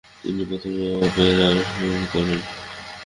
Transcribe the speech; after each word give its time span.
তিনি 0.23 0.41
প্রথম 0.49 0.73
অপেরার 0.99 1.55
সুর 1.69 1.95
করেন। 2.13 2.39